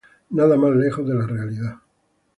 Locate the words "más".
0.57-0.75